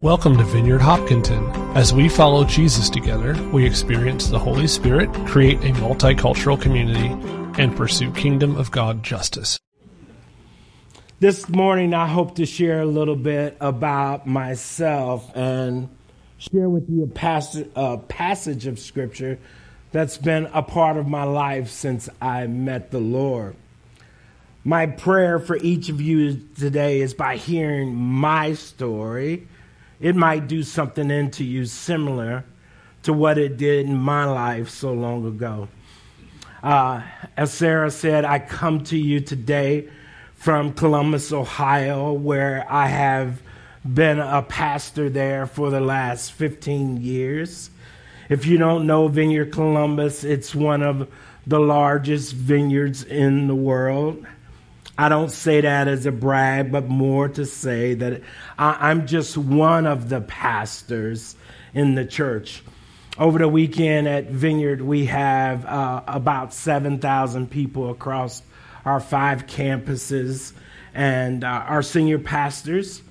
[0.00, 1.44] Welcome to Vineyard Hopkinton.
[1.76, 7.08] As we follow Jesus together, we experience the Holy Spirit, create a multicultural community,
[7.60, 9.58] and pursue kingdom of God justice.
[11.18, 15.88] This morning, I hope to share a little bit about myself and
[16.36, 19.40] share with you a passage, a passage of Scripture
[19.90, 23.56] that's been a part of my life since I met the Lord.
[24.62, 29.48] My prayer for each of you today is by hearing my story
[30.00, 32.44] it might do something into you similar
[33.02, 35.68] to what it did in my life so long ago.
[36.62, 37.02] Uh,
[37.36, 39.88] as Sarah said, I come to you today
[40.34, 43.40] from Columbus, Ohio, where I have
[43.84, 47.70] been a pastor there for the last 15 years.
[48.28, 51.08] If you don't know Vineyard Columbus, it's one of
[51.46, 54.26] the largest vineyards in the world.
[55.00, 58.20] I don't say that as a brag, but more to say that
[58.58, 61.36] I, am just one of the pastors
[61.72, 62.64] in the church.
[63.16, 68.42] Over the weekend at Vineyard, we have uh, about 7,000 people across
[68.84, 70.52] our five campuses,
[70.94, 73.02] and uh, our senior pastors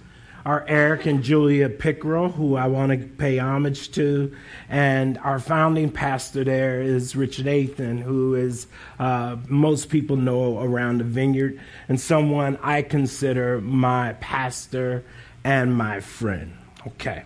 [0.48, 4.34] are Eric and Julia Pickerill, who I want to pay homage to,
[4.70, 11.00] and our founding pastor there is Rich Nathan, who is uh, most people know around
[11.00, 11.60] the vineyard,
[11.90, 15.04] and someone I consider my pastor
[15.44, 16.54] and my friend.
[16.88, 17.26] Okay.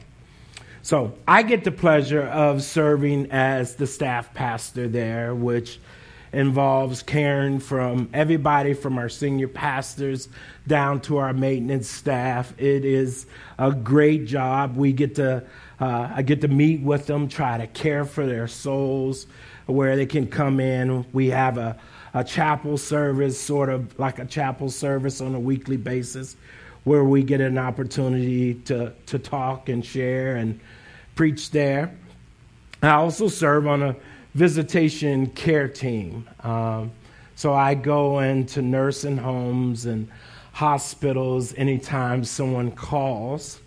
[0.81, 5.79] So I get the pleasure of serving as the staff pastor there, which
[6.33, 10.29] involves caring from everybody from our senior pastors
[10.65, 12.53] down to our maintenance staff.
[12.57, 13.25] It is
[13.57, 14.77] a great job.
[14.77, 15.43] We get to
[15.81, 19.25] uh, I get to meet with them, try to care for their souls,
[19.65, 21.03] where they can come in.
[21.11, 21.75] We have a,
[22.13, 26.35] a chapel service, sort of like a chapel service on a weekly basis,
[26.83, 30.59] where we get an opportunity to, to talk and share and
[31.15, 31.95] preach there.
[32.83, 33.95] I also serve on a
[34.33, 36.27] visitation care team.
[36.41, 36.91] Um,
[37.35, 40.07] so I go into nursing homes and
[40.53, 43.59] hospitals anytime someone calls.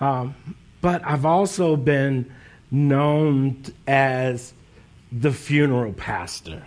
[0.00, 0.34] Um,
[0.80, 2.32] but I've also been
[2.70, 4.54] known as
[5.12, 6.62] the funeral pastor.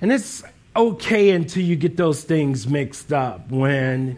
[0.00, 0.42] And it's
[0.74, 4.16] okay until you get those things mixed up when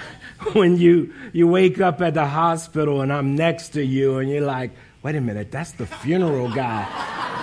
[0.52, 4.40] when you you wake up at the hospital and I'm next to you and you're
[4.40, 4.70] like,
[5.02, 6.84] wait a minute, that's the funeral guy.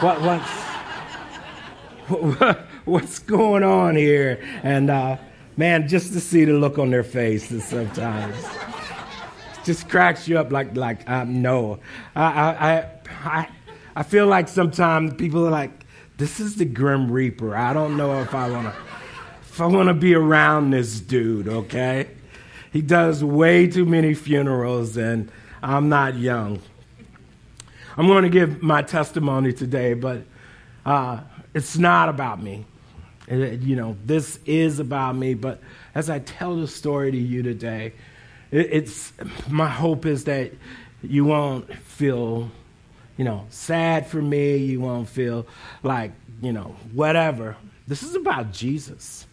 [0.02, 0.52] What, what's,
[2.40, 4.44] what, what's going on here?
[4.64, 5.18] And uh,
[5.58, 8.36] man, just to see the look on their faces sometimes
[9.64, 11.80] just cracks you up like, like um, no.
[12.16, 12.90] I, I,
[13.24, 13.50] I,
[13.96, 15.86] I feel like sometimes people are like,
[16.18, 17.58] this is the Grim Reaper.
[17.58, 18.80] I don't know if I want to
[19.42, 22.10] if I want to be around this dude, okay?
[22.74, 25.32] He does way too many funerals and
[25.64, 26.62] I'm not young.
[27.98, 30.24] I'm going to give my testimony today, but
[30.86, 31.22] uh,
[31.54, 32.66] it's not about me.
[33.28, 35.62] It, you know, this is about me, but
[35.96, 37.94] as I tell the story to you today,
[38.52, 39.14] it, it's
[39.50, 40.52] my hope is that
[41.02, 42.52] you won't feel,
[43.16, 44.58] you know, sad for me.
[44.58, 45.48] You won't feel
[45.82, 47.56] like, you know, whatever.
[47.88, 49.26] This is about Jesus.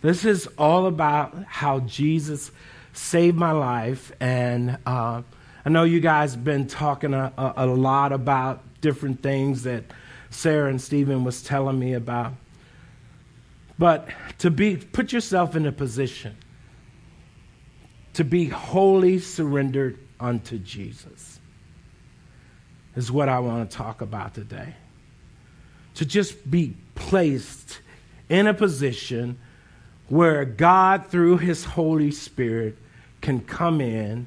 [0.00, 2.50] This is all about how Jesus
[2.94, 4.78] saved my life and.
[4.86, 5.20] Uh,
[5.64, 9.84] I know you guys have been talking a, a, a lot about different things that
[10.30, 12.32] Sarah and Stephen was telling me about.
[13.78, 14.08] But
[14.38, 16.36] to be put yourself in a position
[18.14, 21.40] to be wholly surrendered unto Jesus
[22.94, 24.74] is what I want to talk about today.
[25.94, 27.80] To just be placed
[28.28, 29.38] in a position
[30.08, 32.76] where God, through His Holy Spirit,
[33.20, 34.26] can come in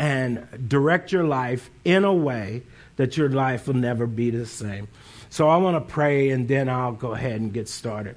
[0.00, 2.62] and direct your life in a way
[2.96, 4.88] that your life will never be the same.
[5.28, 8.16] So I want to pray and then I'll go ahead and get started.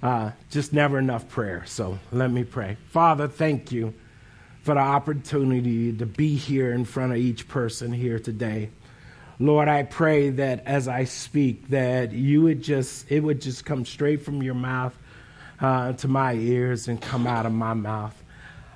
[0.00, 1.64] Uh, just never enough prayer.
[1.66, 2.76] So let me pray.
[2.90, 3.94] Father, thank you
[4.62, 8.70] for the opportunity to be here in front of each person here today.
[9.40, 13.84] Lord, I pray that as I speak, that you would just, it would just come
[13.84, 14.96] straight from your mouth
[15.58, 18.21] uh, to my ears and come out of my mouth.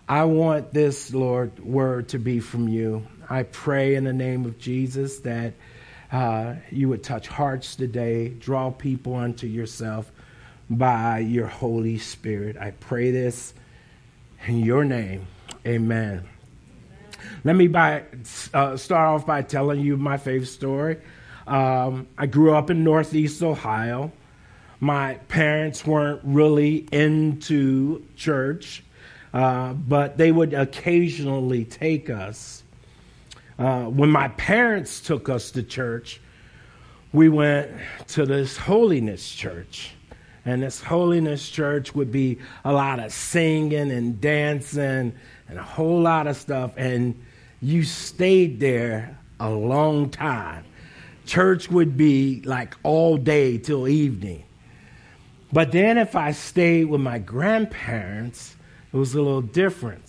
[0.09, 3.05] I want this, Lord, word to be from you.
[3.29, 5.55] I pray in the name of Jesus that
[6.13, 10.13] uh, you would touch hearts today, draw people unto yourself
[10.71, 12.57] by your Holy Spirit.
[12.57, 13.53] I pray this
[14.47, 15.27] in your name.
[15.67, 16.23] Amen.
[17.43, 18.05] Let me by,
[18.55, 20.99] uh, start off by telling you my favorite story.
[21.49, 24.13] Um, I grew up in Northeast Ohio.
[24.79, 28.85] My parents weren't really into church.
[29.37, 32.63] Uh, but they would occasionally take us.
[33.59, 36.23] Uh, when my parents took us to church,
[37.13, 37.71] we went
[38.09, 39.91] to this holiness church.
[40.47, 45.13] And this holiness church would be a lot of singing and dancing
[45.51, 46.73] and a whole lot of stuff.
[46.79, 47.23] And
[47.61, 50.65] you stayed there a long time.
[51.27, 54.45] Church would be like all day till evening.
[55.53, 58.56] But then if I stayed with my grandparents,
[58.97, 60.03] it was a little different.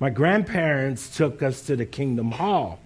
[0.00, 2.80] My grandparents took us to the Kingdom Hall.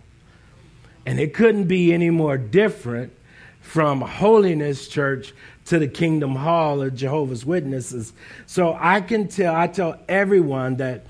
[1.07, 3.15] And it couldn't be any more different
[3.63, 5.33] from Holiness Church
[5.65, 8.13] to the Kingdom Hall of Jehovah's Witnesses.
[8.45, 11.07] So I can tell, I tell everyone that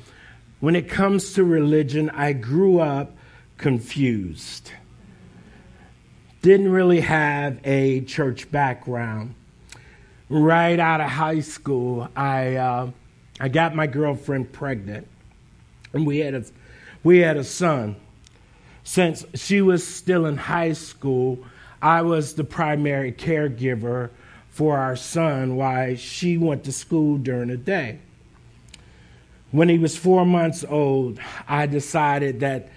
[0.60, 3.16] when it comes to religion, I grew up
[3.56, 4.70] confused.
[6.42, 9.34] Didn't really have a church background.
[10.28, 12.90] Right out of high school, I, uh,
[13.40, 15.06] I got my girlfriend pregnant,
[15.92, 16.44] and we had a,
[17.04, 17.96] we had a son.
[18.84, 21.38] Since she was still in high school,
[21.80, 24.10] I was the primary caregiver
[24.50, 28.00] for our son while she went to school during the day.
[29.50, 32.70] When he was four months old, I decided that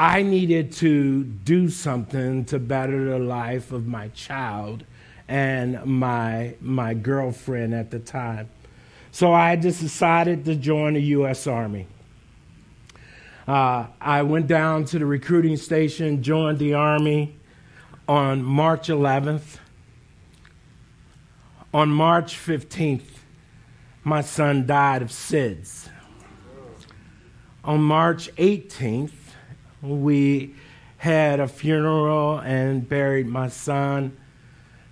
[0.00, 4.84] I needed to do something to better the life of my child
[5.28, 8.48] and my, my girlfriend at the time.
[9.12, 11.46] So I just decided to join the U.S.
[11.46, 11.86] Army.
[13.46, 17.38] Uh, I went down to the recruiting station, joined the Army
[18.08, 19.58] on March 11th,
[21.74, 23.02] on March 15th,
[24.04, 25.88] my son died of SIDS.
[27.64, 29.12] On March 18th,
[29.82, 30.54] we
[30.96, 34.16] had a funeral and buried my son.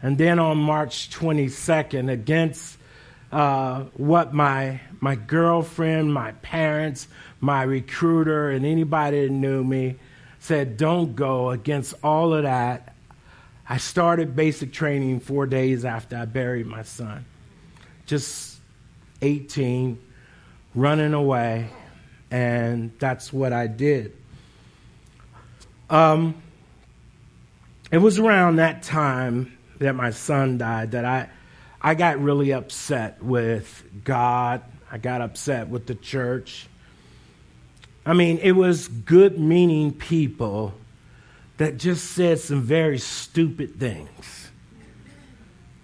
[0.03, 2.79] And then on March 22nd, against
[3.33, 7.09] uh, what my, my girlfriend, my parents,
[7.41, 9.97] my recruiter, and anybody that knew me
[10.41, 12.95] said, don't go against all of that,
[13.69, 17.25] I started basic training four days after I buried my son.
[18.07, 18.59] Just
[19.23, 19.97] 18,
[20.75, 21.69] running away,
[22.31, 24.17] and that's what I did.
[25.89, 26.41] Um,
[27.93, 31.29] it was around that time that my son died that I,
[31.81, 34.63] I got really upset with God.
[34.93, 36.67] I got upset with the church.
[38.05, 40.75] I mean, it was good meaning people
[41.57, 44.51] that just said some very stupid things.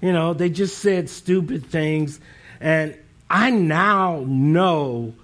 [0.00, 2.20] You know, they just said stupid things.
[2.60, 2.96] And
[3.28, 5.14] I now know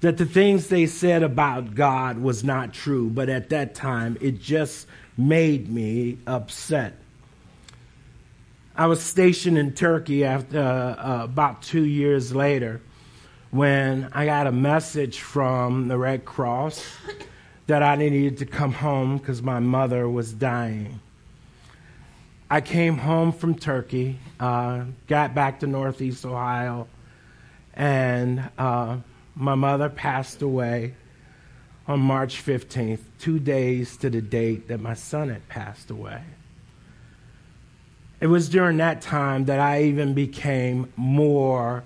[0.00, 4.40] that the things they said about God was not true, but at that time it
[4.40, 4.86] just
[5.16, 6.94] made me upset.
[8.78, 12.80] I was stationed in Turkey after uh, uh, about two years later
[13.50, 16.86] when I got a message from the Red Cross
[17.66, 21.00] that I needed to come home because my mother was dying.
[22.48, 26.86] I came home from Turkey, uh, got back to Northeast Ohio,
[27.74, 28.98] and uh,
[29.34, 30.94] my mother passed away
[31.88, 36.22] on March 15th, two days to the date that my son had passed away.
[38.20, 41.84] It was during that time that I even became more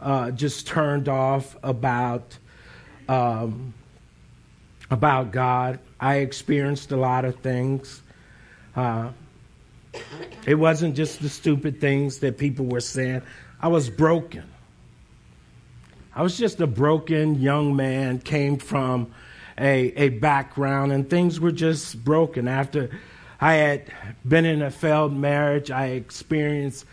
[0.00, 2.38] uh, just turned off about
[3.08, 3.74] um,
[4.90, 5.80] about God.
[5.98, 8.02] I experienced a lot of things.
[8.76, 9.10] Uh,
[10.46, 13.22] it wasn't just the stupid things that people were saying.
[13.60, 14.44] I was broken.
[16.14, 19.12] I was just a broken young man, came from
[19.58, 22.46] a, a background, and things were just broken.
[22.46, 22.90] After
[23.44, 23.92] I had
[24.26, 26.86] been in a failed marriage, I experienced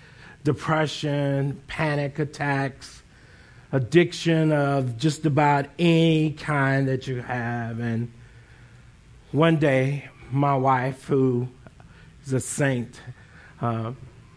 [0.44, 3.04] depression, panic attacks,
[3.72, 7.80] addiction of just about any kind that you have.
[7.80, 8.12] And
[9.32, 11.48] one day, my wife, who
[12.26, 13.00] is a saint,
[13.62, 13.94] uh,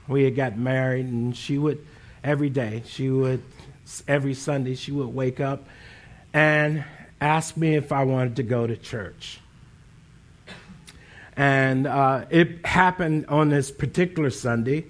[0.07, 1.85] we had got married, and she would,
[2.23, 3.43] every day, she would,
[4.07, 5.67] every Sunday, she would wake up
[6.33, 6.85] and
[7.21, 9.41] ask me if I wanted to go to church.
[11.37, 14.87] And uh, it happened on this particular Sunday.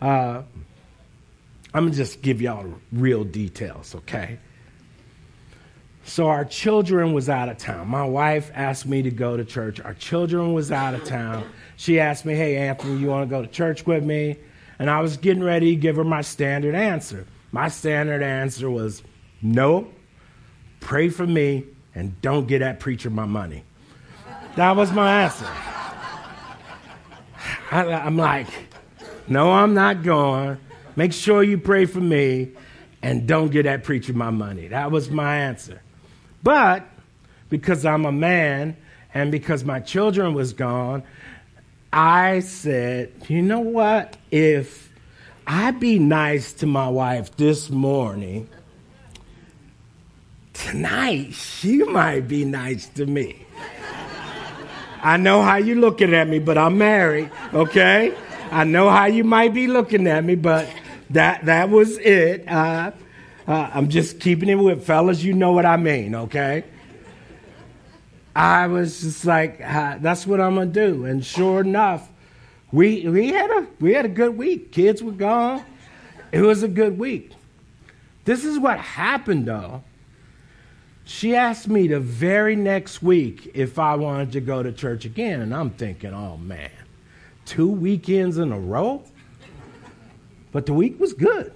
[0.00, 0.42] Uh,
[1.72, 4.38] I'm going to just give y'all real details, okay?
[6.04, 7.88] So our children was out of town.
[7.88, 9.80] My wife asked me to go to church.
[9.80, 11.44] Our children was out of town.
[11.76, 14.36] She asked me, "Hey Anthony, you want to go to church with me?"
[14.78, 17.26] And I was getting ready to give her my standard answer.
[17.50, 19.02] My standard answer was,
[19.42, 19.88] "No.
[20.78, 23.64] Pray for me and don't get that preacher my money."
[24.54, 25.46] That was my answer.
[27.70, 28.48] I, I'm like,
[29.28, 30.58] "No, I'm not going.
[30.96, 32.52] Make sure you pray for me
[33.02, 34.68] and don't get that preacher my money.
[34.68, 35.80] That was my answer.
[36.42, 36.86] But
[37.50, 38.76] because I'm a man
[39.14, 41.02] and because my children was gone,
[41.92, 44.16] I said, you know what?
[44.30, 44.92] If
[45.46, 48.48] I be nice to my wife this morning,
[50.52, 53.45] tonight she might be nice to me.
[55.02, 58.16] I know how you looking at me, but I'm married, okay?
[58.50, 60.68] I know how you might be looking at me, but
[61.10, 62.48] that that was it.
[62.48, 62.92] Uh,
[63.46, 65.22] uh, I'm just keeping it with fellas.
[65.22, 66.64] You know what I mean, okay?
[68.34, 71.04] I was just like, that's what I'm gonna do.
[71.06, 72.08] And sure enough,
[72.72, 74.72] we we had a we had a good week.
[74.72, 75.64] Kids were gone.
[76.32, 77.32] It was a good week.
[78.24, 79.84] This is what happened though.
[81.08, 85.40] She asked me the very next week if I wanted to go to church again,
[85.40, 86.70] and I'm thinking, oh man,
[87.44, 89.04] two weekends in a row?
[90.50, 91.52] But the week was good.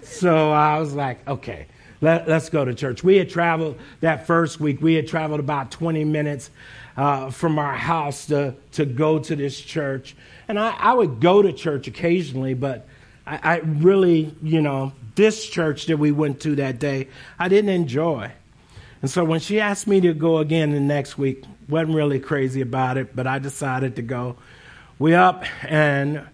[0.00, 1.66] So I was like, okay,
[2.00, 3.04] let, us go to church.
[3.04, 6.48] We had traveled that first week, we had traveled about 20 minutes
[6.96, 10.16] uh, from our house to, to go to this church.
[10.48, 12.88] And I, I would go to church occasionally, but
[13.26, 17.70] I, I really, you know, this church that we went to that day, I didn't
[17.70, 18.32] enjoy.
[19.00, 22.60] And so when she asked me to go again the next week, wasn't really crazy
[22.60, 24.36] about it, but I decided to go.
[24.98, 26.26] We up and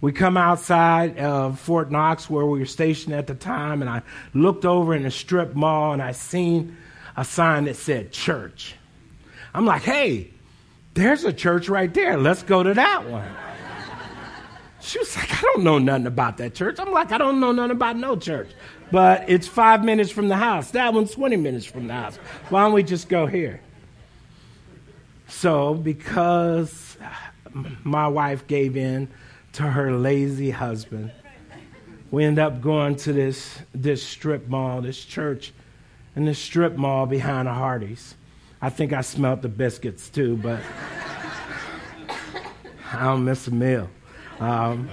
[0.00, 4.02] we come outside of Fort Knox where we were stationed at the time, and I
[4.34, 6.76] looked over in the strip mall and I seen
[7.16, 8.74] a sign that said church.
[9.54, 10.30] I'm like, hey,
[10.94, 12.16] there's a church right there.
[12.16, 13.28] Let's go to that one.
[14.80, 16.78] She was like, I don't know nothing about that church.
[16.78, 18.48] I'm like, I don't know nothing about no church.
[18.90, 20.72] But it's five minutes from the house.
[20.72, 22.16] That one's 20 minutes from the house.
[22.48, 23.60] Why don't we just go here?
[25.28, 26.96] So, because
[27.84, 29.08] my wife gave in
[29.52, 31.12] to her lazy husband,
[32.10, 35.52] we end up going to this, this strip mall, this church,
[36.16, 38.16] and this strip mall behind the Hardee's.
[38.60, 40.60] I think I smelled the biscuits too, but
[42.92, 43.88] I don't miss a meal.
[44.40, 44.90] Um,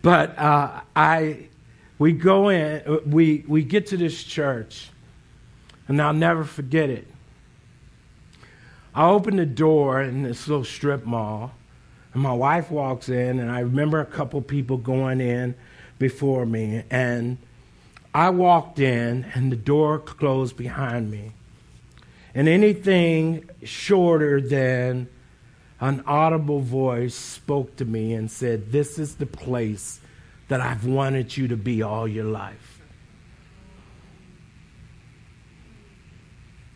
[0.00, 1.48] but uh, I,
[1.98, 4.90] we go in, uh, we, we get to this church,
[5.88, 7.06] and I'll never forget it.
[8.94, 11.52] I open the door in this little strip mall,
[12.14, 15.54] and my wife walks in, and I remember a couple people going in
[15.98, 17.38] before me, and
[18.14, 21.32] I walked in, and the door closed behind me.
[22.34, 25.08] And anything shorter than
[25.80, 30.00] an audible voice spoke to me and said, This is the place
[30.48, 32.80] that I've wanted you to be all your life.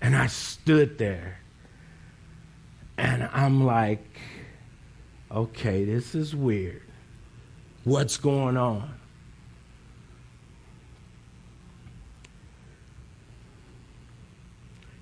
[0.01, 1.39] And I stood there
[2.99, 4.05] and I'm like,
[5.31, 6.83] okay, this is weird.
[7.85, 8.95] What's going on?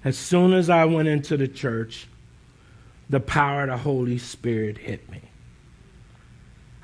[0.05, 2.07] As soon as I went into the church,
[3.11, 5.30] the power of the Holy Spirit hit me.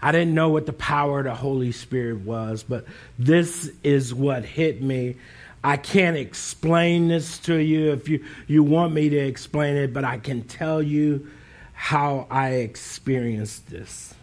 [0.07, 2.85] I didn't know what the power of the Holy Spirit was, but
[3.19, 5.17] this is what hit me.
[5.65, 10.05] I can't explain this to you if you, you want me to explain it, but
[10.05, 11.27] I can tell you
[11.73, 14.15] how I experienced this.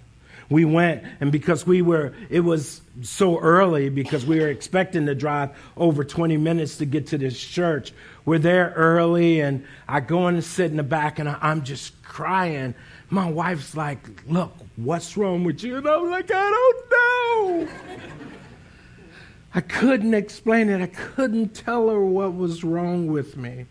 [0.49, 5.15] We went, and because we were, it was so early because we were expecting to
[5.15, 7.91] drive over 20 minutes to get to this church.
[8.23, 12.01] We're there early, and I go in and sit in the back, and I'm just
[12.03, 12.73] crying.
[13.09, 15.77] My wife's like, Look, what's wrong with you?
[15.77, 17.67] And I'm like, I don't know.
[19.55, 20.81] I couldn't explain it.
[20.81, 23.67] I couldn't tell her what was wrong with me.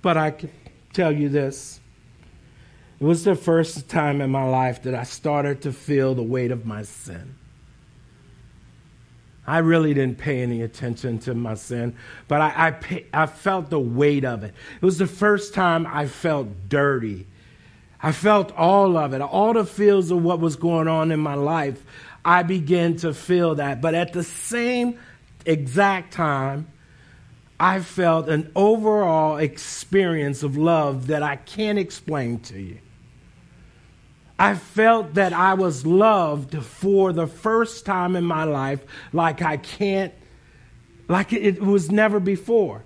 [0.00, 0.50] But I can
[0.92, 1.80] tell you this
[3.00, 6.50] it was the first time in my life that I started to feel the weight
[6.50, 7.37] of my sin.
[9.48, 11.96] I really didn't pay any attention to my sin,
[12.28, 14.52] but I, I, pay, I felt the weight of it.
[14.76, 17.26] It was the first time I felt dirty.
[18.02, 21.32] I felt all of it, all the feels of what was going on in my
[21.32, 21.82] life.
[22.26, 23.80] I began to feel that.
[23.80, 24.98] But at the same
[25.46, 26.68] exact time,
[27.58, 32.78] I felt an overall experience of love that I can't explain to you.
[34.38, 39.56] I felt that I was loved for the first time in my life like I
[39.56, 40.12] can't,
[41.08, 42.84] like it was never before.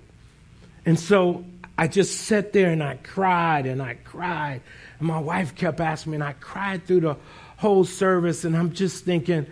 [0.87, 1.45] And so
[1.77, 4.63] I just sat there and I cried and I cried.
[4.99, 7.17] And my wife kept asking me, and I cried through the
[7.59, 8.45] whole service.
[8.45, 9.47] And I'm just thinking,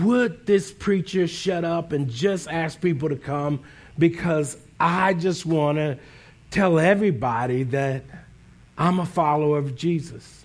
[0.00, 3.60] would this preacher shut up and just ask people to come?
[3.98, 5.98] Because I just want to
[6.50, 8.02] tell everybody that
[8.78, 10.43] I'm a follower of Jesus.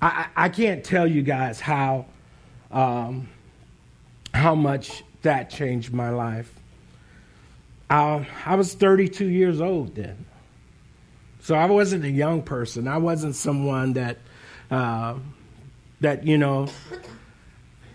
[0.00, 2.06] I, I can't tell you guys how
[2.70, 3.28] um,
[4.32, 6.52] how much that changed my life.
[7.90, 10.26] Uh, I was 32 years old then.
[11.40, 12.86] So I wasn't a young person.
[12.86, 14.18] I wasn't someone that,
[14.70, 15.14] uh,
[16.00, 16.68] that you know,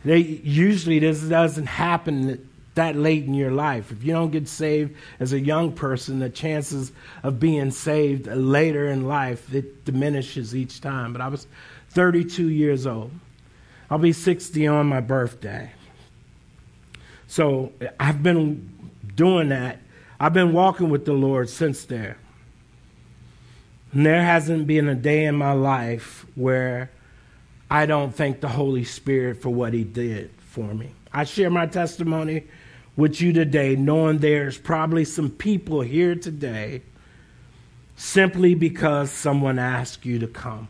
[0.03, 3.91] they usually this doesn't happen that late in your life.
[3.91, 6.91] If you don't get saved as a young person, the chances
[7.21, 11.13] of being saved later in life it diminishes each time.
[11.13, 11.45] But I was
[11.93, 13.11] 32 years old.
[13.89, 15.71] I'll be 60 on my birthday.
[17.27, 19.79] So I've been doing that.
[20.19, 22.17] I've been walking with the Lord since there.
[23.91, 26.89] And there hasn't been a day in my life where
[27.69, 30.91] I don't thank the Holy Spirit for what He did for me.
[31.11, 32.43] I share my testimony
[32.95, 36.81] with you today, knowing there's probably some people here today
[37.95, 40.67] simply because someone asked you to come.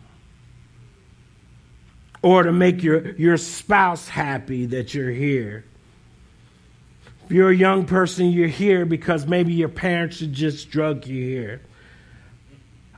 [2.23, 5.65] Or to make your, your spouse happy that you're here.
[7.25, 11.61] If you're a young person, you're here because maybe your parents just drug you here.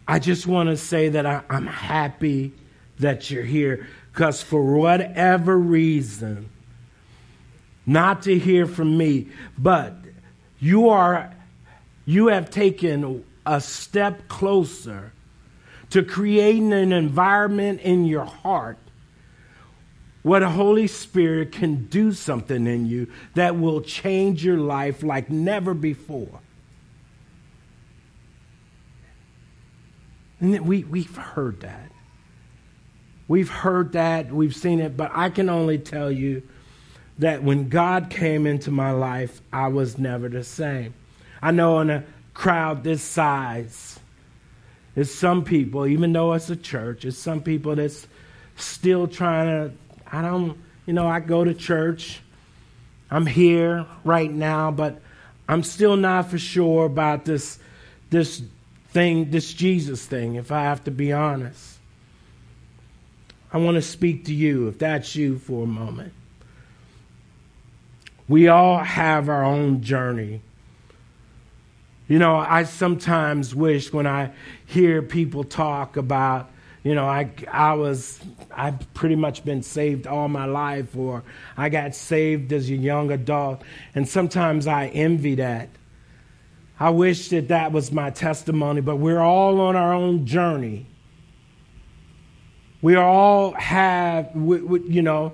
[0.07, 2.53] I just want to say that I, I'm happy
[2.99, 6.49] that you're here because for whatever reason,
[7.85, 9.27] not to hear from me,
[9.57, 9.95] but
[10.59, 11.33] you are
[12.05, 15.11] you have taken a step closer
[15.89, 18.77] to creating an environment in your heart
[20.25, 23.05] where the Holy Spirit can do something in you
[23.35, 26.39] that will change your life like never before.
[30.39, 31.91] And we, we've heard that.
[33.27, 36.41] We've heard that, we've seen it, but I can only tell you
[37.19, 40.95] that when God came into my life, I was never the same.
[41.39, 42.03] I know in a
[42.33, 43.99] crowd this size,
[44.95, 48.07] there's some people, even though it's a church, it's some people that's
[48.55, 52.21] still trying to, I don't, you know, I go to church,
[53.09, 55.01] I'm here right now, but
[55.47, 57.59] I'm still not for sure about this,
[58.09, 58.41] this
[58.89, 61.77] thing, this Jesus thing, if I have to be honest.
[63.51, 66.13] I want to speak to you, if that's you, for a moment.
[68.27, 70.41] We all have our own journey.
[72.07, 74.31] You know, I sometimes wish when I
[74.65, 76.49] hear people talk about,
[76.85, 78.19] you know, I, I was,
[78.51, 81.23] I've pretty much been saved all my life, or
[81.57, 83.63] I got saved as a young adult,
[83.95, 85.69] and sometimes I envy that.
[86.79, 90.85] I wish that that was my testimony, but we're all on our own journey.
[92.83, 95.33] We all have, you know,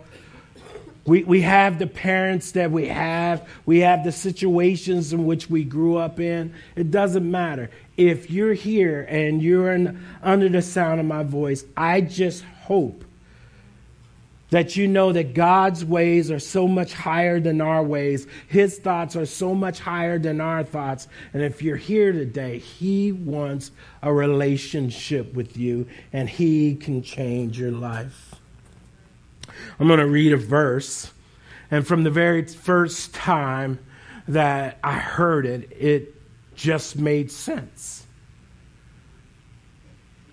[1.05, 3.47] we, we have the parents that we have.
[3.65, 6.53] We have the situations in which we grew up in.
[6.75, 7.71] It doesn't matter.
[7.97, 13.03] If you're here and you're in, under the sound of my voice, I just hope
[14.51, 18.27] that you know that God's ways are so much higher than our ways.
[18.47, 21.07] His thoughts are so much higher than our thoughts.
[21.33, 23.71] And if you're here today, He wants
[24.03, 28.30] a relationship with you and He can change your life.
[29.79, 31.11] I'm going to read a verse.
[31.69, 33.79] And from the very first time
[34.27, 36.15] that I heard it, it
[36.55, 38.05] just made sense.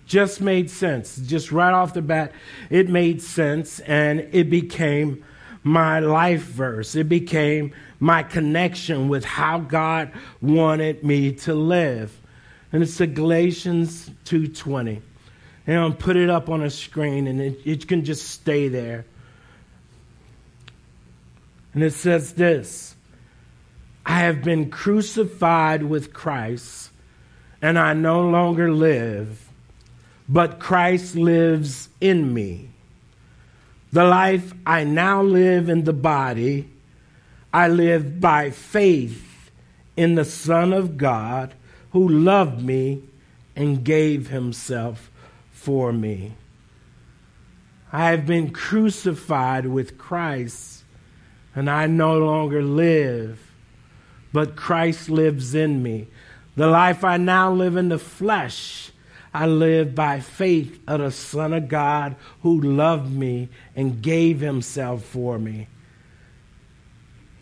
[0.05, 1.17] Just made sense.
[1.17, 2.31] Just right off the bat,
[2.69, 5.23] it made sense and it became
[5.63, 6.95] my life verse.
[6.95, 10.11] It became my connection with how God
[10.41, 12.17] wanted me to live.
[12.71, 15.01] And it's the Galatians 2:20.
[15.67, 19.05] And I'll put it up on a screen and it, it can just stay there.
[21.73, 22.95] And it says this
[24.05, 26.91] I have been crucified with Christ,
[27.61, 29.49] and I no longer live,
[30.27, 32.69] but Christ lives in me.
[33.91, 36.69] The life I now live in the body,
[37.53, 39.51] I live by faith
[39.97, 41.53] in the Son of God
[41.91, 43.03] who loved me
[43.55, 45.09] and gave himself
[45.51, 46.33] for me.
[47.91, 50.78] I have been crucified with Christ
[51.59, 53.37] and I no longer live,
[54.31, 56.07] but Christ lives in me.
[56.55, 58.93] The life I now live in the flesh,
[59.33, 65.03] I live by faith of the Son of God who loved me and gave himself
[65.03, 65.67] for me.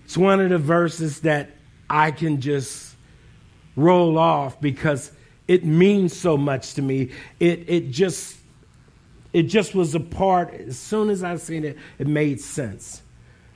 [0.06, 1.51] It's one of the verses that
[1.88, 2.95] I can just
[3.75, 5.12] roll off because
[5.47, 7.12] it means so much to me.
[7.39, 8.36] It, it just
[9.32, 13.03] it just was a part as soon as I seen it, it made sense.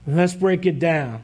[0.07, 1.23] Let's break it down.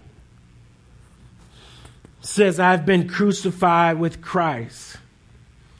[2.21, 4.97] It says, I've been crucified with Christ.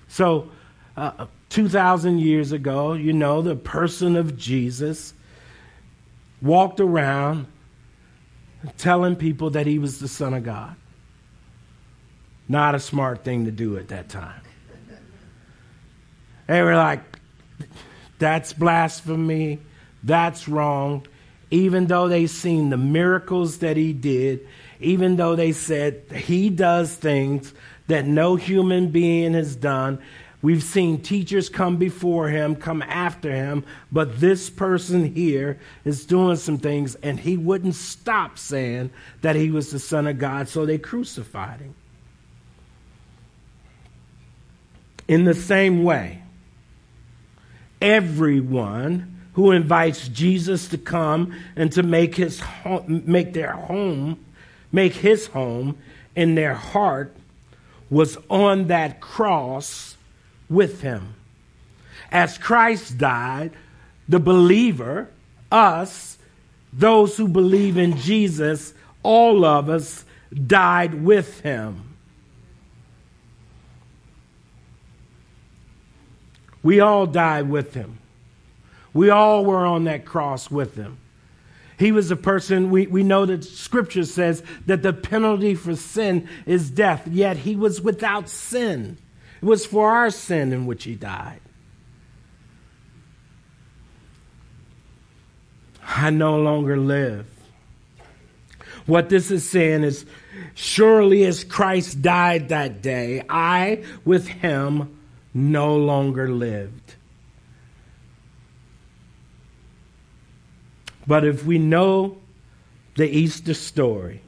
[0.08, 0.50] So,
[0.96, 5.14] uh, 2,000 years ago, you know, the person of Jesus
[6.42, 7.48] walked around
[8.78, 10.76] telling people that he was the Son of God.
[12.48, 14.42] Not a smart thing to do at that time.
[16.48, 17.02] They were like,
[18.20, 19.60] that's blasphemy,
[20.04, 21.06] that's wrong.
[21.50, 24.46] Even though they seen the miracles that he did,
[24.80, 27.54] even though they said he does things
[27.88, 30.00] that no human being has done,
[30.42, 36.36] We've seen teachers come before him, come after him, but this person here is doing
[36.36, 40.66] some things, and he wouldn't stop saying that he was the Son of God, so
[40.66, 41.74] they crucified him.
[45.08, 46.22] In the same way,
[47.82, 54.18] everyone who invites Jesus to come and to make his home, make their home,
[54.72, 55.78] make his home
[56.16, 57.16] in their heart
[57.92, 59.96] was on that cross
[60.50, 61.14] with him.
[62.12, 63.52] As Christ died,
[64.10, 65.08] the believer,
[65.52, 66.18] us,
[66.74, 68.74] those who believe in Jesus,
[69.04, 70.04] all of us
[70.48, 71.96] died with him.
[76.64, 78.00] We all died with him.
[78.94, 80.98] We all were on that cross with him.
[81.78, 86.28] He was a person, we, we know that scripture says that the penalty for sin
[86.48, 88.98] is death, yet he was without sin.
[89.42, 91.42] It was for our sin in which he died.
[95.88, 97.28] I no longer live.
[98.88, 100.06] What this is saying is
[100.56, 104.98] surely as Christ died that day, I with him
[105.34, 106.87] no longer lived.
[111.08, 112.18] But if we know
[112.96, 114.22] the Easter story,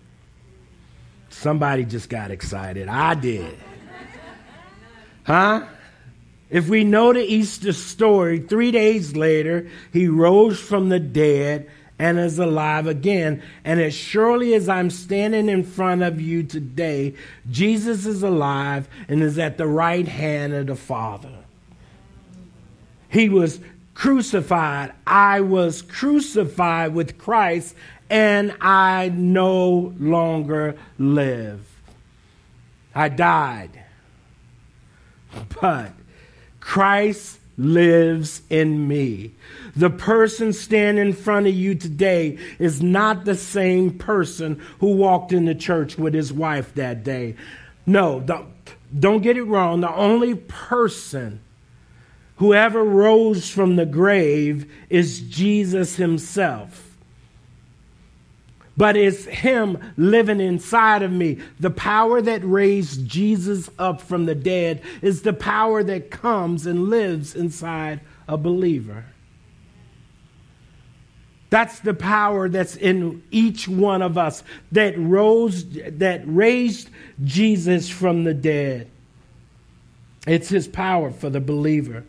[1.29, 2.87] somebody just got excited.
[2.87, 3.57] I did.
[5.23, 5.65] Huh?
[6.49, 12.17] If we know the Easter story, three days later, he rose from the dead and
[12.17, 13.43] is alive again.
[13.63, 17.13] And as surely as I'm standing in front of you today,
[17.51, 21.35] Jesus is alive and is at the right hand of the Father.
[23.09, 23.59] He was
[23.99, 24.93] crucified.
[25.05, 27.75] I was crucified with Christ,
[28.09, 31.67] and I no longer live.
[32.95, 33.83] I died.
[35.61, 35.91] But
[36.61, 39.31] Christ lives in me.
[39.75, 45.33] The person standing in front of you today is not the same person who walked
[45.33, 47.35] in the church with his wife that day.
[47.85, 48.47] No, don't,
[48.97, 49.81] don't get it wrong.
[49.81, 51.41] The only person
[52.39, 56.89] who ever rose from the grave is Jesus himself
[58.79, 61.39] but it's Him living inside of me.
[61.59, 66.89] The power that raised Jesus up from the dead is the power that comes and
[66.89, 69.03] lives inside a believer.
[71.49, 76.89] That's the power that's in each one of us that rose that raised
[77.21, 78.89] Jesus from the dead.
[80.25, 82.05] It's his power for the believer.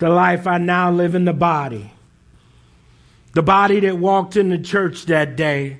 [0.00, 1.92] The life I now live in the body
[3.32, 5.78] the body that walked in the church that day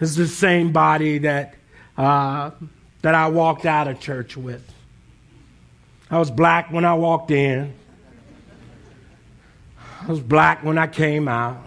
[0.00, 1.54] is the same body that,
[1.96, 2.50] uh,
[3.02, 4.62] that I walked out of church with.
[6.10, 7.74] I was black when I walked in.
[10.02, 11.64] I was black when I came out.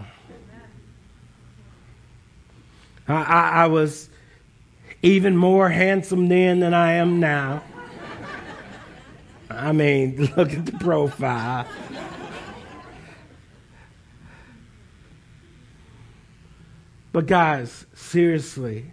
[3.08, 4.08] I, I, I was
[5.02, 7.62] even more handsome then than I am now.
[9.50, 11.66] I mean, look at the profile.
[17.12, 18.90] But, guys, seriously,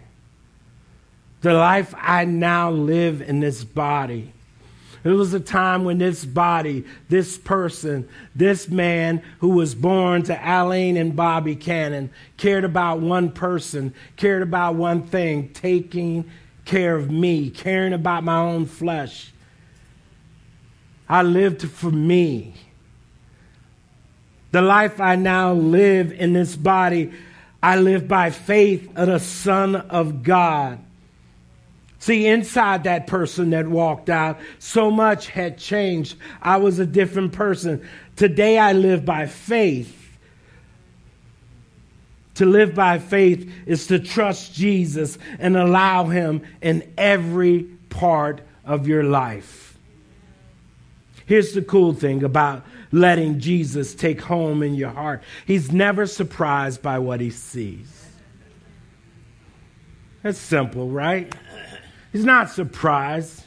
[1.42, 4.32] the life I now live in this body.
[5.04, 10.40] It was a time when this body, this person, this man who was born to
[10.42, 16.24] Aline and Bobby Cannon cared about one person, cared about one thing, taking
[16.64, 19.33] care of me, caring about my own flesh.
[21.08, 22.54] I lived for me.
[24.52, 27.12] The life I now live in this body,
[27.62, 30.78] I live by faith of the Son of God.
[31.98, 36.16] See, inside that person that walked out, so much had changed.
[36.42, 37.88] I was a different person.
[38.14, 40.00] Today I live by faith.
[42.34, 48.86] To live by faith is to trust Jesus and allow Him in every part of
[48.86, 49.73] your life.
[51.26, 55.22] Here's the cool thing about letting Jesus take home in your heart.
[55.46, 58.08] He's never surprised by what he sees.
[60.22, 61.34] That's simple, right?
[62.12, 63.44] He's not surprised.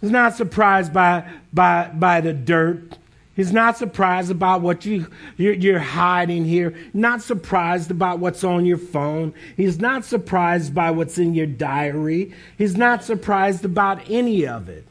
[0.00, 2.98] He's not surprised by, by, by the dirt.
[3.38, 6.74] He's not surprised about what you, you're, you're, hiding here.
[6.92, 9.32] Not surprised about what's on your phone.
[9.56, 12.34] He's not surprised by what's in your diary.
[12.56, 14.87] He's not surprised about any of it.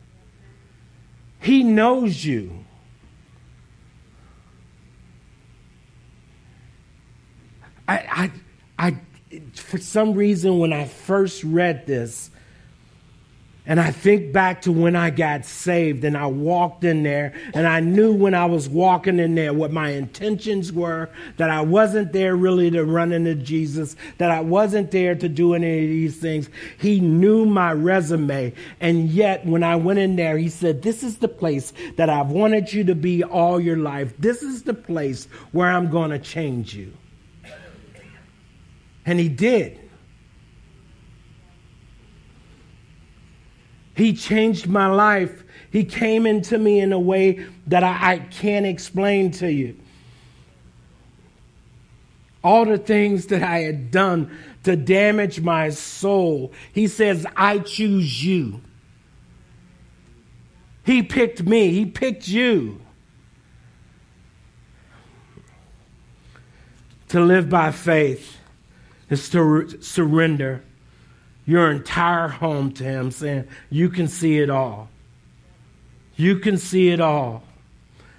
[1.48, 2.66] He knows you.
[7.88, 8.32] I,
[8.78, 12.32] I, I, for some reason, when I first read this,
[13.67, 17.67] and I think back to when I got saved and I walked in there and
[17.67, 22.13] I knew when I was walking in there what my intentions were, that I wasn't
[22.13, 26.15] there really to run into Jesus, that I wasn't there to do any of these
[26.15, 26.49] things.
[26.80, 28.53] He knew my resume.
[28.80, 32.32] And yet when I went in there, he said, this is the place that I've
[32.32, 34.13] wanted you to be all your life.
[34.17, 36.93] This is the place where I'm going to change you.
[39.06, 39.87] And he did.
[43.98, 45.44] He changed my life.
[45.72, 49.76] He came into me in a way that I, I can't explain to you.
[52.44, 58.24] All the things that I had done to damage my soul, he says, I choose
[58.24, 58.62] you.
[60.86, 62.80] He picked me, he picked you.
[67.10, 68.38] To live by faith
[69.10, 70.64] is to surrender
[71.48, 74.90] your entire home to Him, saying, You can see it all.
[76.16, 77.44] You can see it all.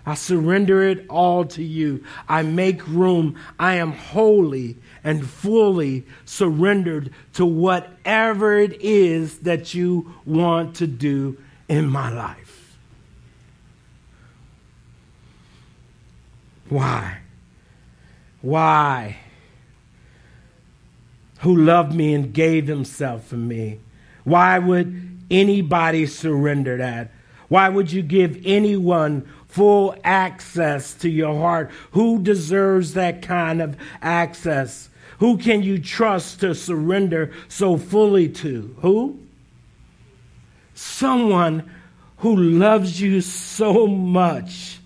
[0.07, 2.03] I surrender it all to you.
[2.29, 3.39] I make room.
[3.59, 11.37] I am wholly and fully surrendered to whatever it is that you want to do
[11.69, 12.79] in my life.
[16.71, 17.19] Why?
[18.41, 19.19] Why?
[21.39, 23.81] Who loved me and gave himself for me.
[24.25, 27.11] Why would anybody surrender that?
[27.49, 31.71] Why would you give anyone full access to your heart?
[31.93, 34.91] Who deserves that kind of access?
[35.19, 38.77] Who can you trust to surrender so fully to?
[38.81, 39.19] Who?
[40.75, 41.71] Someone
[42.19, 44.79] who loves you so much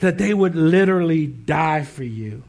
[0.00, 2.42] that they would literally die for you.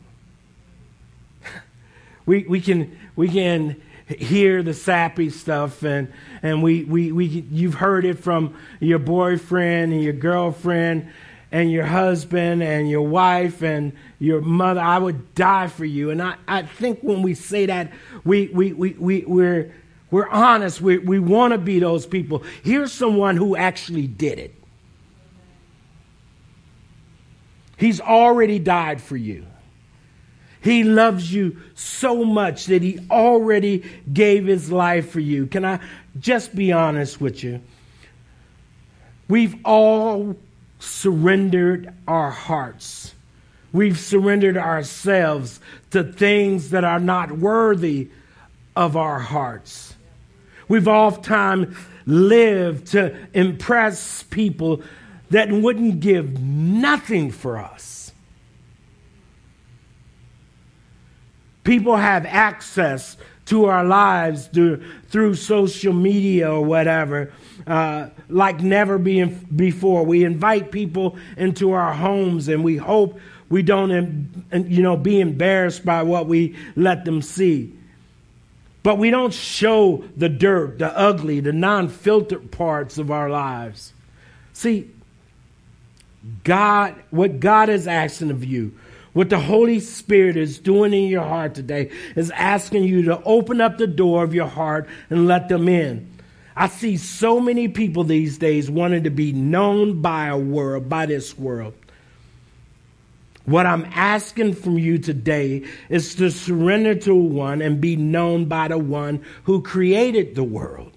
[2.28, 6.13] We, we, can, we can hear the sappy stuff and,
[6.44, 11.10] and we, we, we, you've heard it from your boyfriend and your girlfriend
[11.52, 14.82] and your husband and your wife and your mother.
[14.82, 16.12] I would die for you.
[16.12, 17.94] And I, I think when we say that,
[18.26, 19.74] we, we, we, we, we're,
[20.12, 20.82] we're honest.
[20.82, 22.44] We, we want to be those people.
[22.63, 24.54] Here's someone who actually did it.
[27.78, 29.46] He's already died for you.
[30.68, 35.48] He loves you so much that he already gave his life for you.
[35.48, 35.80] Can I
[36.20, 37.62] just be honest with you?
[39.30, 40.36] We've all
[40.80, 43.16] surrendered our hearts.
[43.72, 48.10] We've surrendered ourselves to things that are not worthy
[48.76, 49.96] of our hearts.
[50.68, 54.82] We've oftentimes lived to impress people
[55.30, 57.97] that wouldn't give nothing for us.
[61.68, 67.34] People have access to our lives through, through social media or whatever,
[67.68, 70.06] uh, like never being before.
[70.06, 75.84] We invite people into our homes and we hope we don't, you know, be embarrassed
[75.84, 77.74] by what we let them see.
[78.82, 83.92] But we don't show the dirt, the ugly, the non filtered parts of our lives.
[84.54, 84.90] See,
[86.46, 88.74] God, what God is asking of you,
[89.18, 93.60] what the Holy Spirit is doing in your heart today is asking you to open
[93.60, 96.08] up the door of your heart and let them in.
[96.56, 101.08] I see so many people these days wanting to be known by a world, by
[101.08, 101.74] this world.
[103.46, 108.68] What I'm asking from you today is to surrender to one and be known by
[108.68, 110.92] the one who created the world.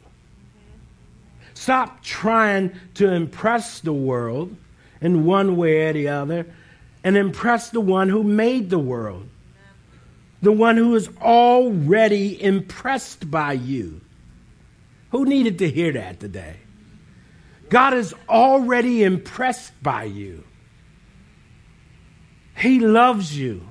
[1.54, 4.54] Stop trying to impress the world
[5.00, 6.46] in one way or the other
[7.02, 9.28] and impress the one who made the world,
[10.42, 14.00] the one who is already impressed by you.
[15.10, 16.56] Who needed to hear that today?
[17.68, 20.44] God is already impressed by you.
[22.56, 23.66] He loves you.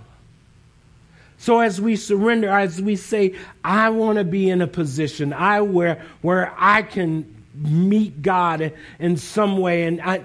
[1.38, 5.62] So as we surrender, as we say, I want to be in a position I
[5.62, 10.24] where where I can meet God in some way, and I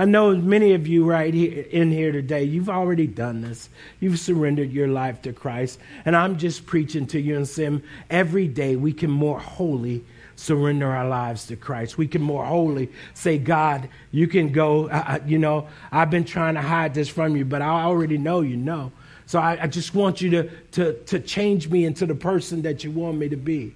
[0.00, 3.68] I know many of you right here, in here today, you've already done this.
[4.00, 5.78] You've surrendered your life to Christ.
[6.06, 10.02] And I'm just preaching to you and saying every day we can more wholly
[10.36, 11.98] surrender our lives to Christ.
[11.98, 14.88] We can more wholly say, God, you can go.
[14.88, 18.40] Uh, you know, I've been trying to hide this from you, but I already know
[18.40, 18.92] you know.
[19.26, 22.84] So I, I just want you to, to, to change me into the person that
[22.84, 23.74] you want me to be.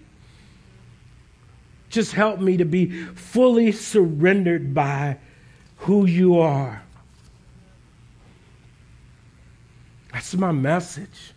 [1.90, 5.18] Just help me to be fully surrendered by
[5.84, 6.82] who you are.
[10.10, 11.34] That's my message.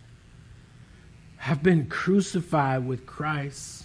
[1.45, 3.83] I've been crucified with Christ,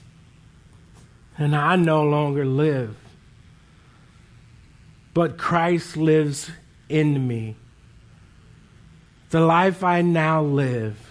[1.36, 2.96] and I no longer live,
[5.12, 6.48] but Christ lives
[6.88, 7.56] in me.
[9.30, 11.10] The life I now live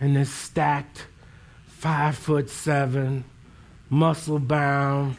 [0.00, 1.06] in this stacked
[1.66, 3.24] five foot seven,
[3.90, 5.16] muscle bound.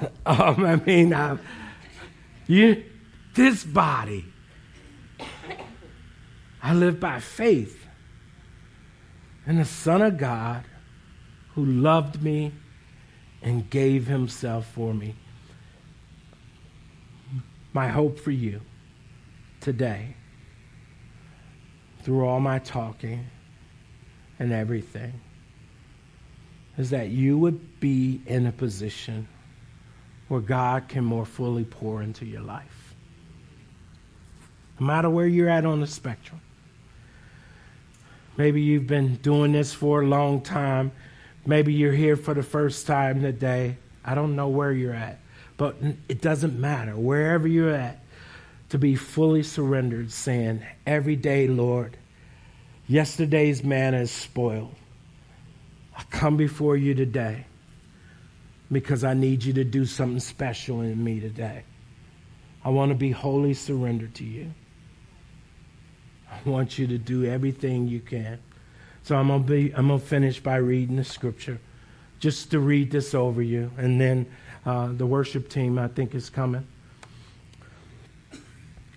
[0.26, 1.36] um, I mean, uh,
[2.46, 2.84] you,
[3.34, 4.24] this body,
[6.62, 7.86] I live by faith
[9.46, 10.64] in the Son of God
[11.54, 12.52] who loved me
[13.42, 15.14] and gave himself for me.
[17.72, 18.60] My hope for you
[19.60, 20.16] today
[22.02, 23.26] through all my talking
[24.38, 25.20] and everything
[26.76, 29.28] is that you would be in a position
[30.30, 32.94] where God can more fully pour into your life.
[34.78, 36.40] No matter where you're at on the spectrum.
[38.36, 40.92] Maybe you've been doing this for a long time.
[41.44, 43.76] Maybe you're here for the first time today.
[44.04, 45.18] I don't know where you're at.
[45.56, 45.74] But
[46.08, 46.96] it doesn't matter.
[46.96, 47.98] Wherever you're at,
[48.68, 51.96] to be fully surrendered, saying, Every day, Lord,
[52.86, 54.76] yesterday's manna is spoiled.
[55.98, 57.46] I come before you today
[58.70, 61.64] because I need you to do something special in me today.
[62.64, 64.52] I want to be wholly surrendered to you.
[66.30, 68.38] I want you to do everything you can.
[69.02, 71.58] So I'm gonna be I'm gonna finish by reading the scripture,
[72.18, 74.26] just to read this over you, and then
[74.64, 76.66] uh, the worship team, I think, is coming.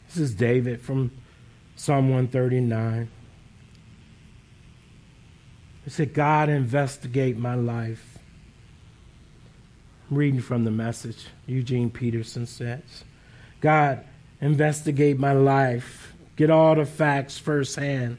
[0.07, 1.11] This is David from
[1.75, 3.09] Psalm 139.
[5.85, 8.12] He said, God, investigate my life.
[10.15, 11.27] Reading from the message.
[11.45, 13.03] Eugene Peterson says,
[13.61, 14.03] God,
[14.41, 16.13] investigate my life.
[16.35, 18.17] Get all the facts firsthand.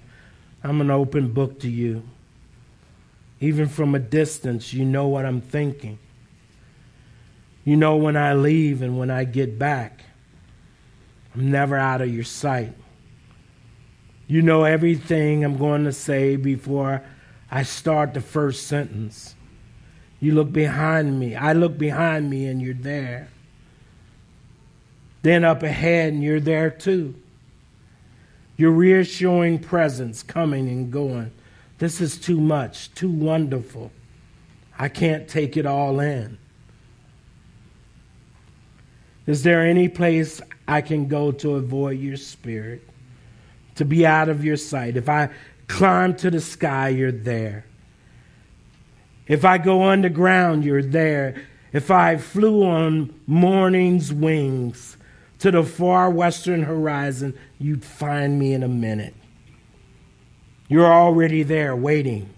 [0.62, 2.02] I'm an open book to you.
[3.40, 5.98] Even from a distance, you know what I'm thinking.
[7.64, 10.04] You know when I leave and when I get back.
[11.34, 12.72] I'm never out of your sight.
[14.26, 17.02] You know everything I'm going to say before
[17.50, 19.34] I start the first sentence.
[20.24, 21.36] You look behind me.
[21.36, 23.28] I look behind me and you're there.
[25.20, 27.14] Then up ahead and you're there too.
[28.56, 31.30] Your reassuring presence coming and going.
[31.76, 33.92] This is too much, too wonderful.
[34.78, 36.38] I can't take it all in.
[39.26, 42.80] Is there any place I can go to avoid your spirit?
[43.74, 44.96] To be out of your sight?
[44.96, 45.28] If I
[45.68, 47.66] climb to the sky, you're there.
[49.26, 51.42] If I go underground, you're there.
[51.72, 54.96] If I flew on morning's wings
[55.38, 59.14] to the far western horizon, you'd find me in a minute.
[60.68, 62.30] You're already there waiting.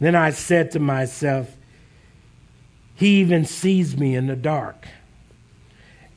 [0.00, 1.56] Then I said to myself,
[2.94, 4.88] He even sees me in the dark.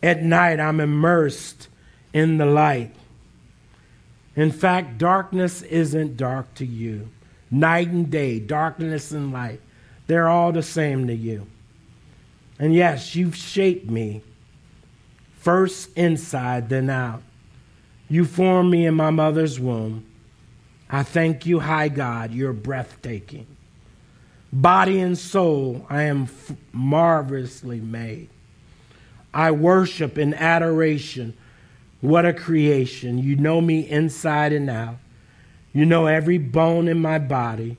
[0.01, 1.67] At night, I'm immersed
[2.13, 2.95] in the light.
[4.36, 7.10] In fact, darkness isn't dark to you.
[7.51, 9.62] Night and day, darkness and light,
[10.08, 11.47] they're all the same to you.
[12.60, 14.21] And yes, you've shaped me,
[15.39, 17.21] first inside, then out.
[18.08, 20.05] You formed me in my mother's womb.
[20.89, 23.47] I thank you, high God, you're breathtaking.
[24.53, 28.29] Body and soul, I am f- marvelously made.
[29.34, 31.36] I worship in adoration.
[31.99, 33.17] What a creation.
[33.17, 34.95] You know me inside and out.
[35.75, 37.75] You know every bone in my body.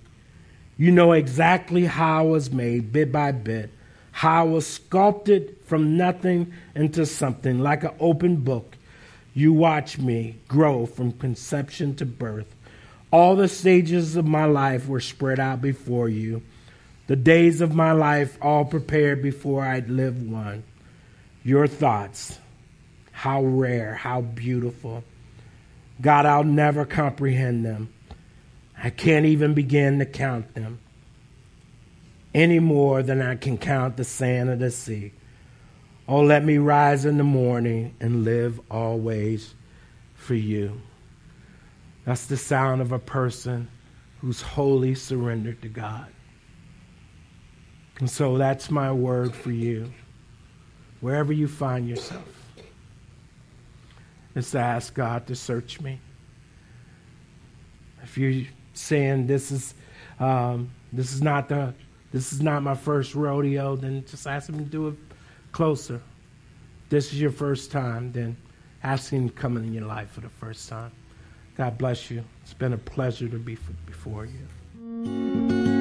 [0.76, 3.70] You know exactly how I was made, bit by bit,
[4.12, 8.77] how I was sculpted from nothing into something, like an open book.
[9.33, 12.54] You watch me grow from conception to birth.
[13.10, 16.42] All the stages of my life were spread out before you.
[17.06, 20.64] The days of my life all prepared before I'd lived one
[21.42, 22.38] your thoughts.
[23.12, 25.02] How rare, how beautiful.
[26.01, 27.92] God, I'll never comprehend them.
[28.77, 30.81] I can't even begin to count them
[32.35, 35.13] any more than I can count the sand of the sea.
[36.07, 39.55] Oh, let me rise in the morning and live always
[40.15, 40.81] for you.
[42.05, 43.69] That's the sound of a person
[44.21, 46.07] who's wholly surrendered to God.
[47.99, 49.92] And so that's my word for you.
[51.01, 52.35] Wherever you find yourself,
[54.37, 55.98] is to ask God to search me.
[58.02, 59.74] If you're saying this is
[60.20, 61.74] um, this is not the
[62.12, 64.94] this is not my first rodeo, then just ask him to do it
[65.50, 66.00] closer.
[66.88, 68.37] This is your first time, then
[68.84, 70.92] ask him to come in your life for the first time.
[71.56, 72.22] God bless you.
[72.42, 75.75] It's been a pleasure to be before you.